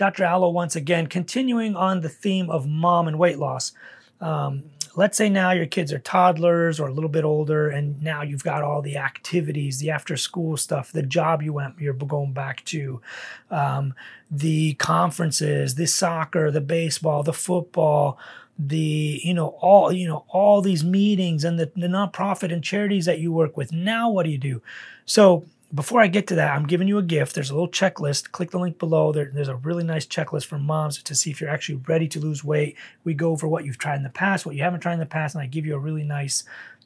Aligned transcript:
Dr. 0.00 0.24
Alo 0.24 0.48
once 0.48 0.76
again, 0.76 1.08
continuing 1.08 1.76
on 1.76 2.00
the 2.00 2.08
theme 2.08 2.48
of 2.48 2.66
mom 2.66 3.06
and 3.06 3.18
weight 3.18 3.38
loss. 3.38 3.72
Um, 4.18 4.62
let's 4.96 5.18
say 5.18 5.28
now 5.28 5.50
your 5.50 5.66
kids 5.66 5.92
are 5.92 5.98
toddlers 5.98 6.80
or 6.80 6.88
a 6.88 6.92
little 6.92 7.10
bit 7.10 7.22
older, 7.22 7.68
and 7.68 8.02
now 8.02 8.22
you've 8.22 8.42
got 8.42 8.62
all 8.62 8.80
the 8.80 8.96
activities, 8.96 9.78
the 9.78 9.90
after 9.90 10.16
school 10.16 10.56
stuff, 10.56 10.90
the 10.90 11.02
job 11.02 11.42
you 11.42 11.52
went, 11.52 11.78
you're 11.78 11.92
going 11.92 12.32
back 12.32 12.64
to, 12.64 13.02
um, 13.50 13.92
the 14.30 14.72
conferences, 14.74 15.74
the 15.74 15.86
soccer, 15.86 16.50
the 16.50 16.62
baseball, 16.62 17.22
the 17.22 17.34
football, 17.34 18.18
the 18.58 19.20
you 19.22 19.34
know 19.34 19.48
all 19.60 19.92
you 19.92 20.08
know 20.08 20.24
all 20.28 20.62
these 20.62 20.82
meetings 20.82 21.44
and 21.44 21.58
the, 21.58 21.70
the 21.76 21.88
nonprofit 21.88 22.50
and 22.50 22.64
charities 22.64 23.04
that 23.04 23.18
you 23.18 23.32
work 23.32 23.54
with. 23.54 23.70
Now 23.70 24.08
what 24.08 24.24
do 24.24 24.30
you 24.30 24.38
do? 24.38 24.62
So 25.04 25.44
before 25.72 26.00
I 26.00 26.08
get 26.08 26.26
to 26.28 26.34
that, 26.34 26.54
I'm 26.54 26.66
giving 26.66 26.88
you 26.88 26.98
a 26.98 27.02
gift. 27.02 27.34
There's 27.34 27.50
a 27.50 27.54
little 27.54 27.68
checklist. 27.68 28.32
Click 28.32 28.50
the 28.50 28.58
link 28.58 28.78
below. 28.78 29.12
There, 29.12 29.30
there's 29.32 29.48
a 29.48 29.56
really 29.56 29.84
nice 29.84 30.04
checklist 30.04 30.46
for 30.46 30.58
moms 30.58 31.00
to 31.02 31.14
see 31.14 31.30
if 31.30 31.40
you're 31.40 31.50
actually 31.50 31.80
ready 31.86 32.08
to 32.08 32.18
lose 32.18 32.42
weight. 32.42 32.76
We 33.04 33.14
go 33.14 33.30
over 33.30 33.46
what 33.46 33.64
you've 33.64 33.78
tried 33.78 33.96
in 33.96 34.02
the 34.02 34.10
past, 34.10 34.44
what 34.44 34.56
you 34.56 34.62
haven't 34.62 34.80
tried 34.80 34.94
in 34.94 35.00
the 35.00 35.06
past, 35.06 35.34
and 35.34 35.42
I 35.42 35.46
give 35.46 35.66
you 35.66 35.76
a 35.76 35.78
really 35.78 36.02
nice 36.02 36.42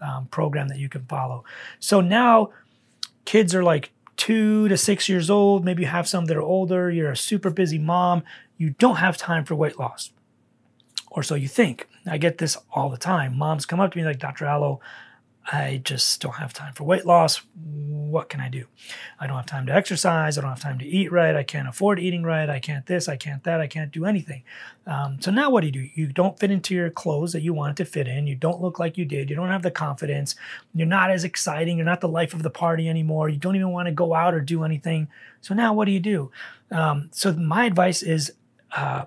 um, 0.00 0.26
program 0.26 0.68
that 0.68 0.78
you 0.78 0.88
can 0.88 1.04
follow. 1.06 1.44
So 1.80 2.00
now 2.00 2.50
kids 3.24 3.54
are 3.54 3.64
like 3.64 3.90
two 4.16 4.68
to 4.68 4.76
six 4.76 5.08
years 5.08 5.28
old. 5.28 5.64
Maybe 5.64 5.82
you 5.82 5.88
have 5.88 6.08
some 6.08 6.26
that 6.26 6.36
are 6.36 6.42
older. 6.42 6.90
You're 6.90 7.10
a 7.10 7.16
super 7.16 7.50
busy 7.50 7.78
mom. 7.78 8.22
You 8.56 8.70
don't 8.70 8.96
have 8.96 9.16
time 9.16 9.44
for 9.44 9.56
weight 9.56 9.78
loss, 9.78 10.12
or 11.10 11.24
so 11.24 11.34
you 11.34 11.48
think. 11.48 11.88
I 12.06 12.16
get 12.16 12.38
this 12.38 12.56
all 12.72 12.90
the 12.90 12.96
time. 12.96 13.36
Moms 13.36 13.66
come 13.66 13.80
up 13.80 13.92
to 13.92 13.98
me 13.98 14.04
like, 14.04 14.18
Dr. 14.18 14.46
Alo, 14.46 14.80
I 15.50 15.80
just 15.82 16.20
don't 16.20 16.36
have 16.36 16.52
time 16.52 16.74
for 16.74 16.84
weight 16.84 17.06
loss. 17.06 17.40
What 18.10 18.28
can 18.28 18.40
I 18.40 18.48
do? 18.48 18.66
I 19.18 19.26
don't 19.26 19.36
have 19.36 19.46
time 19.46 19.66
to 19.66 19.74
exercise. 19.74 20.36
I 20.36 20.40
don't 20.40 20.50
have 20.50 20.60
time 20.60 20.78
to 20.78 20.86
eat 20.86 21.12
right. 21.12 21.34
I 21.36 21.42
can't 21.42 21.68
afford 21.68 21.98
eating 21.98 22.22
right. 22.22 22.48
I 22.48 22.58
can't 22.58 22.86
this. 22.86 23.08
I 23.08 23.16
can't 23.16 23.42
that. 23.44 23.60
I 23.60 23.66
can't 23.66 23.92
do 23.92 24.04
anything. 24.04 24.42
Um, 24.86 25.20
so 25.20 25.30
now 25.30 25.50
what 25.50 25.60
do 25.60 25.66
you 25.66 25.72
do? 25.72 25.88
You 25.94 26.06
don't 26.06 26.38
fit 26.38 26.50
into 26.50 26.74
your 26.74 26.90
clothes 26.90 27.32
that 27.32 27.42
you 27.42 27.52
wanted 27.52 27.76
to 27.78 27.84
fit 27.84 28.08
in. 28.08 28.26
You 28.26 28.34
don't 28.34 28.60
look 28.60 28.78
like 28.78 28.96
you 28.96 29.04
did. 29.04 29.30
You 29.30 29.36
don't 29.36 29.48
have 29.48 29.62
the 29.62 29.70
confidence. 29.70 30.34
You're 30.74 30.86
not 30.86 31.10
as 31.10 31.24
exciting. 31.24 31.76
You're 31.76 31.86
not 31.86 32.00
the 32.00 32.08
life 32.08 32.34
of 32.34 32.42
the 32.42 32.50
party 32.50 32.88
anymore. 32.88 33.28
You 33.28 33.38
don't 33.38 33.56
even 33.56 33.70
want 33.70 33.86
to 33.86 33.92
go 33.92 34.14
out 34.14 34.34
or 34.34 34.40
do 34.40 34.64
anything. 34.64 35.08
So 35.40 35.54
now 35.54 35.74
what 35.74 35.84
do 35.84 35.92
you 35.92 36.00
do? 36.00 36.30
Um, 36.70 37.10
so 37.12 37.32
my 37.32 37.64
advice 37.66 38.02
is 38.02 38.32
uh, 38.76 39.04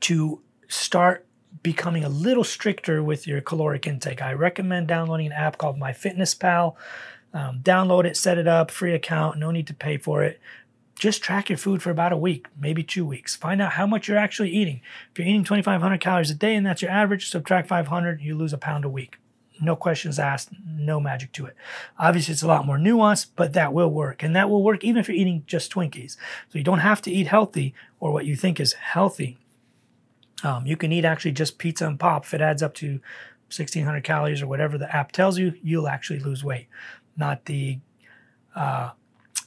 to 0.00 0.40
start 0.68 1.26
becoming 1.62 2.04
a 2.04 2.08
little 2.08 2.44
stricter 2.44 3.02
with 3.02 3.26
your 3.26 3.40
caloric 3.40 3.86
intake. 3.86 4.22
I 4.22 4.32
recommend 4.34 4.86
downloading 4.86 5.26
an 5.26 5.32
app 5.32 5.58
called 5.58 5.78
MyFitnessPal. 5.80 6.76
Um, 7.36 7.60
download 7.62 8.04
it, 8.04 8.16
set 8.16 8.38
it 8.38 8.48
up, 8.48 8.70
free 8.70 8.94
account, 8.94 9.38
no 9.38 9.50
need 9.50 9.66
to 9.66 9.74
pay 9.74 9.98
for 9.98 10.22
it. 10.22 10.40
Just 10.98 11.22
track 11.22 11.50
your 11.50 11.58
food 11.58 11.82
for 11.82 11.90
about 11.90 12.12
a 12.12 12.16
week, 12.16 12.46
maybe 12.58 12.82
two 12.82 13.04
weeks. 13.04 13.36
Find 13.36 13.60
out 13.60 13.72
how 13.72 13.86
much 13.86 14.08
you're 14.08 14.16
actually 14.16 14.50
eating. 14.50 14.80
If 15.12 15.18
you're 15.18 15.28
eating 15.28 15.44
2,500 15.44 16.00
calories 16.00 16.30
a 16.30 16.34
day 16.34 16.54
and 16.54 16.64
that's 16.64 16.80
your 16.80 16.90
average, 16.90 17.28
subtract 17.28 17.68
500, 17.68 18.22
you 18.22 18.34
lose 18.34 18.54
a 18.54 18.58
pound 18.58 18.86
a 18.86 18.88
week. 18.88 19.18
No 19.60 19.76
questions 19.76 20.18
asked, 20.18 20.50
no 20.66 20.98
magic 20.98 21.32
to 21.32 21.44
it. 21.46 21.56
Obviously, 21.98 22.32
it's 22.32 22.42
a 22.42 22.46
lot 22.46 22.66
more 22.66 22.78
nuanced, 22.78 23.28
but 23.36 23.52
that 23.52 23.74
will 23.74 23.90
work. 23.90 24.22
And 24.22 24.34
that 24.34 24.48
will 24.48 24.62
work 24.62 24.84
even 24.84 25.00
if 25.00 25.08
you're 25.08 25.16
eating 25.16 25.44
just 25.46 25.72
Twinkies. 25.72 26.16
So 26.48 26.58
you 26.58 26.64
don't 26.64 26.78
have 26.78 27.02
to 27.02 27.10
eat 27.10 27.26
healthy 27.26 27.74
or 28.00 28.12
what 28.12 28.24
you 28.24 28.36
think 28.36 28.58
is 28.58 28.72
healthy 28.74 29.38
um, 30.42 30.66
you 30.66 30.76
can 30.76 30.92
eat 30.92 31.04
actually 31.04 31.32
just 31.32 31.58
pizza 31.58 31.86
and 31.86 31.98
pop. 31.98 32.24
If 32.24 32.34
it 32.34 32.40
adds 32.40 32.62
up 32.62 32.74
to 32.74 33.00
1600 33.48 34.04
calories 34.04 34.42
or 34.42 34.46
whatever 34.46 34.76
the 34.76 34.94
app 34.94 35.12
tells 35.12 35.38
you, 35.38 35.54
you'll 35.62 35.88
actually 35.88 36.20
lose 36.20 36.44
weight. 36.44 36.68
Not 37.16 37.44
the 37.46 37.78
uh, 38.54 38.90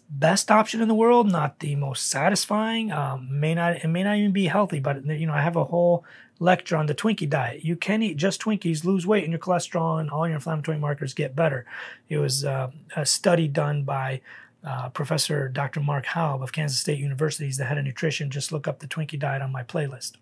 best 0.09 0.49
option 0.49 0.81
in 0.81 0.87
the 0.87 0.95
world, 0.95 1.31
not 1.31 1.59
the 1.59 1.75
most 1.75 2.07
satisfying. 2.07 2.91
Um, 2.91 3.39
may 3.39 3.53
not 3.53 3.77
it 3.77 3.87
may 3.87 4.03
not 4.03 4.17
even 4.17 4.31
be 4.31 4.45
healthy, 4.45 4.79
but 4.79 5.05
you 5.05 5.27
know 5.27 5.33
I 5.33 5.41
have 5.41 5.55
a 5.55 5.65
whole 5.65 6.03
lecture 6.39 6.77
on 6.77 6.87
the 6.87 6.95
Twinkie 6.95 7.29
diet. 7.29 7.63
You 7.63 7.75
can 7.75 8.01
eat 8.01 8.17
just 8.17 8.41
Twinkies, 8.41 8.85
lose 8.85 9.05
weight, 9.05 9.23
and 9.23 9.31
your 9.31 9.39
cholesterol 9.39 9.99
and 9.99 10.09
all 10.09 10.27
your 10.27 10.35
inflammatory 10.35 10.77
markers 10.77 11.13
get 11.13 11.35
better. 11.35 11.65
It 12.07 12.17
was 12.17 12.45
uh, 12.45 12.71
a 12.95 13.05
study 13.05 13.47
done 13.47 13.83
by 13.83 14.21
uh, 14.63 14.89
Professor 14.89 15.49
Dr. 15.49 15.81
Mark 15.81 16.05
Haub 16.05 16.41
of 16.41 16.51
Kansas 16.51 16.79
State 16.79 16.99
University. 16.99 17.45
He's 17.45 17.57
the 17.57 17.65
head 17.65 17.77
of 17.77 17.85
nutrition. 17.85 18.29
Just 18.29 18.51
look 18.51 18.67
up 18.67 18.79
the 18.79 18.87
Twinkie 18.87 19.19
diet 19.19 19.41
on 19.41 19.51
my 19.51 19.63
playlist. 19.63 20.13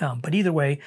Um, 0.00 0.20
but 0.20 0.34
either 0.34 0.52
way, 0.52 0.80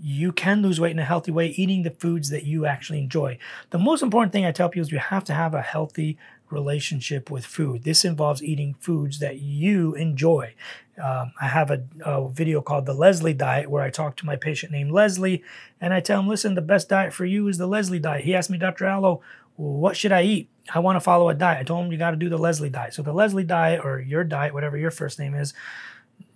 you 0.00 0.32
can 0.32 0.62
lose 0.62 0.80
weight 0.80 0.90
in 0.90 0.98
a 0.98 1.04
healthy 1.04 1.30
way 1.30 1.48
eating 1.48 1.82
the 1.82 1.90
foods 1.90 2.30
that 2.30 2.44
you 2.44 2.66
actually 2.66 2.98
enjoy. 2.98 3.38
The 3.70 3.78
most 3.78 4.02
important 4.02 4.32
thing 4.32 4.44
I 4.44 4.52
tell 4.52 4.68
people 4.68 4.86
is 4.86 4.92
you 4.92 4.98
have 4.98 5.24
to 5.24 5.34
have 5.34 5.54
a 5.54 5.62
healthy 5.62 6.18
relationship 6.50 7.30
with 7.30 7.44
food. 7.46 7.84
This 7.84 8.04
involves 8.04 8.42
eating 8.42 8.74
foods 8.80 9.18
that 9.18 9.40
you 9.40 9.94
enjoy. 9.94 10.54
Um, 11.02 11.32
I 11.40 11.48
have 11.48 11.70
a, 11.70 11.84
a, 12.04 12.28
video 12.28 12.60
called 12.60 12.86
the 12.86 12.94
Leslie 12.94 13.32
Diet 13.32 13.68
where 13.68 13.82
I 13.82 13.90
talk 13.90 14.16
to 14.16 14.26
my 14.26 14.36
patient 14.36 14.70
named 14.70 14.92
Leslie 14.92 15.42
and 15.80 15.92
I 15.92 16.00
tell 16.00 16.20
him, 16.20 16.28
listen, 16.28 16.54
the 16.54 16.62
best 16.62 16.88
diet 16.88 17.12
for 17.12 17.24
you 17.24 17.48
is 17.48 17.58
the 17.58 17.66
Leslie 17.66 17.98
Diet. 17.98 18.24
He 18.24 18.34
asked 18.34 18.50
me, 18.50 18.58
Dr. 18.58 18.86
Alo, 18.86 19.20
what 19.56 19.96
should 19.96 20.12
I 20.12 20.22
eat? 20.22 20.50
I 20.72 20.78
want 20.78 20.96
to 20.96 21.00
follow 21.00 21.28
a 21.28 21.34
diet. 21.34 21.60
I 21.60 21.64
told 21.64 21.84
him 21.84 21.92
you 21.92 21.98
got 21.98 22.12
to 22.12 22.16
do 22.16 22.28
the 22.28 22.38
Leslie 22.38 22.70
Diet. 22.70 22.94
So 22.94 23.02
the 23.02 23.12
Leslie 23.12 23.44
Diet 23.44 23.84
or 23.84 24.00
your 24.00 24.24
diet, 24.24 24.54
whatever 24.54 24.76
your 24.76 24.90
first 24.90 25.18
name 25.18 25.34
is, 25.34 25.52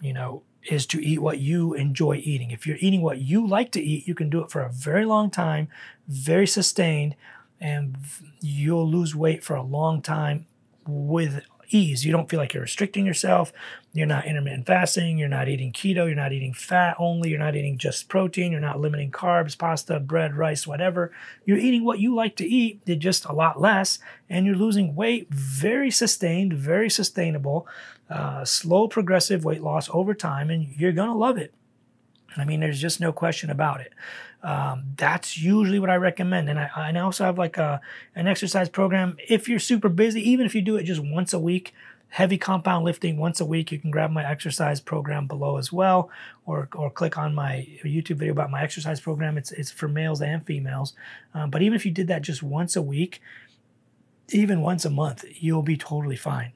you 0.01 0.13
know, 0.13 0.43
is 0.71 0.87
to 0.87 1.05
eat 1.05 1.21
what 1.21 1.39
you 1.39 1.75
enjoy 1.75 2.17
eating. 2.17 2.51
If 2.51 2.67
you're 2.67 2.77
eating 2.81 3.03
what 3.03 3.19
you 3.19 3.47
like 3.47 3.71
to 3.73 3.83
eat, 3.83 4.07
you 4.07 4.15
can 4.15 4.29
do 4.29 4.43
it 4.43 4.51
for 4.51 4.61
a 4.61 4.71
very 4.71 5.05
long 5.05 5.31
time, 5.31 5.69
very 6.09 6.47
sustained, 6.47 7.15
and 7.61 7.97
you'll 8.41 8.89
lose 8.89 9.15
weight 9.15 9.43
for 9.45 9.57
a 9.57 9.63
long 9.63 10.03
time 10.03 10.47
with 10.87 11.45
ease. 11.71 12.05
You 12.05 12.13
don't 12.13 12.29
feel 12.29 12.39
like 12.39 12.55
you're 12.55 12.63
restricting 12.63 13.07
yourself. 13.07 13.53
You're 13.93 14.07
not 14.07 14.27
intermittent 14.27 14.67
fasting. 14.67 15.19
You're 15.19 15.29
not 15.29 15.49
eating 15.49 15.73
keto. 15.73 16.07
You're 16.07 16.15
not 16.15 16.33
eating 16.33 16.53
fat 16.53 16.97
only. 16.99 17.31
You're 17.31 17.39
not 17.39 17.57
eating 17.57 17.79
just 17.79 18.09
protein. 18.09 18.53
You're 18.53 18.61
not 18.61 18.81
limiting 18.81 19.11
carbs, 19.11 19.57
pasta, 19.57 19.99
bread, 20.01 20.37
rice, 20.37 20.67
whatever. 20.67 21.13
You're 21.45 21.59
eating 21.59 21.85
what 21.85 21.99
you 21.99 22.15
like 22.15 22.37
to 22.37 22.47
eat, 22.47 22.85
just 22.99 23.25
a 23.25 23.33
lot 23.33 23.61
less, 23.61 23.99
and 24.29 24.47
you're 24.47 24.55
losing 24.57 24.95
weight 24.95 25.29
very 25.31 25.91
sustained, 25.91 26.53
very 26.53 26.91
sustainable 26.91 27.67
uh, 28.11 28.45
slow 28.45 28.89
progressive 28.89 29.45
weight 29.45 29.63
loss 29.63 29.89
over 29.93 30.15
time, 30.15 30.51
and 30.51 30.69
you're 30.77 30.93
going 30.93 31.09
to 31.09 31.15
love 31.15 31.37
it. 31.37 31.53
I 32.41 32.45
mean, 32.45 32.61
there's 32.61 32.81
just 32.81 33.01
no 33.01 33.13
question 33.13 33.51
about 33.51 33.81
it. 33.81 33.93
Um, 34.43 34.85
that's 34.97 35.37
usually 35.37 35.79
what 35.79 35.91
I 35.91 35.97
recommend. 35.97 36.49
And 36.49 36.59
I, 36.59 36.71
I 36.75 36.99
also 37.01 37.25
have 37.25 37.39
like 37.39 37.57
a, 37.57 37.81
an 38.15 38.29
exercise 38.29 38.69
program. 38.69 39.17
If 39.29 39.49
you're 39.49 39.59
super 39.59 39.89
busy, 39.89 40.29
even 40.31 40.47
if 40.47 40.55
you 40.55 40.63
do 40.63 40.77
it 40.77 40.85
just 40.85 41.01
once 41.01 41.33
a 41.33 41.39
week, 41.39 41.75
heavy 42.11 42.39
compound 42.39 42.85
lifting 42.85 43.19
once 43.19 43.41
a 43.41 43.45
week, 43.45 43.71
you 43.73 43.79
can 43.79 43.91
grab 43.91 44.11
my 44.11 44.25
exercise 44.25 44.81
program 44.81 45.27
below 45.27 45.59
as 45.59 45.73
well, 45.73 46.09
or, 46.47 46.69
or 46.75 46.91
click 46.91 47.19
on 47.19 47.35
my 47.35 47.67
YouTube 47.85 48.17
video 48.17 48.33
about 48.33 48.51
my 48.51 48.63
exercise 48.63 49.01
program. 49.01 49.37
It's, 49.37 49.53
it's 49.53 49.71
for 49.71 49.89
males 49.89 50.23
and 50.23 50.45
females. 50.47 50.95
Um, 51.35 51.51
but 51.51 51.61
even 51.63 51.75
if 51.75 51.85
you 51.85 51.93
did 51.93 52.07
that 52.09 52.23
just 52.23 52.43
once 52.43 52.77
a 52.77 52.83
week, 52.83 53.21
even 54.31 54.63
once 54.63 54.85
a 54.85 54.91
month, 54.91 55.25
you'll 55.39 55.63
be 55.63 55.77
totally 55.77 56.17
fine. 56.17 56.53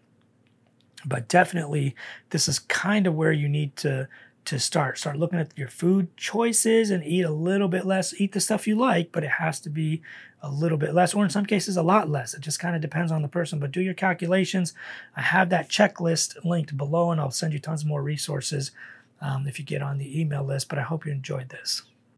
But 1.05 1.29
definitely, 1.29 1.97
this 2.31 2.49
is 2.49 2.59
kind 2.59 3.07
of 3.07 3.15
where 3.15 3.33
you 3.33 3.49
need 3.49 3.77
to 3.77 4.09
to 4.45 4.59
start. 4.59 4.99
Start 4.99 5.19
looking 5.19 5.39
at 5.39 5.57
your 5.57 5.69
food 5.69 6.17
choices 6.17 6.91
and 6.91 7.05
eat 7.05 7.23
a 7.23 7.31
little 7.31 7.69
bit 7.69 7.87
less. 7.87 8.19
Eat 8.21 8.33
the 8.33 8.41
stuff 8.41 8.67
you 8.67 8.77
like, 8.77 9.13
but 9.13 9.25
it 9.25 9.31
has 9.33 9.61
to 9.61 9.71
be 9.71 10.03
a 10.43 10.51
little 10.51 10.79
bit 10.79 10.93
less, 10.93 11.15
or 11.15 11.23
in 11.23 11.31
some 11.31 11.47
cases, 11.47 11.77
a 11.77 11.83
lot 11.83 12.09
less. 12.09 12.35
It 12.35 12.41
just 12.41 12.59
kind 12.59 12.75
of 12.75 12.83
depends 12.83 13.13
on 13.13 13.23
the 13.23 13.29
person. 13.29 13.61
But 13.61 13.71
do 13.71 13.81
your 13.81 13.95
calculations. 13.95 14.75
I 15.17 15.21
have 15.23 15.51
that 15.51 15.69
checklist 15.69 16.45
linked 16.45 16.77
below, 16.77 17.13
and 17.13 17.21
I'll 17.21 17.31
send 17.31 17.53
you 17.53 17.61
tons 17.61 17.85
more 17.85 18.03
resources 18.03 18.73
um, 19.21 19.47
if 19.47 19.59
you 19.59 19.65
get 19.65 19.83
on 19.83 19.99
the 19.99 20.21
email 20.21 20.43
list. 20.43 20.69
But 20.69 20.79
I 20.79 20.83
hope 20.83 21.07
you 21.07 21.13
enjoyed 21.13 21.51
this. 21.51 21.83